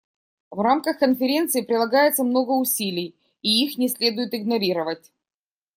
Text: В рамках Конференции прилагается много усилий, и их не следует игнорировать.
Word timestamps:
В 0.49 0.59
рамках 0.59 0.97
Конференции 0.97 1.61
прилагается 1.61 2.23
много 2.23 2.53
усилий, 2.53 3.13
и 3.43 3.63
их 3.65 3.77
не 3.77 3.87
следует 3.87 4.33
игнорировать. 4.33 5.11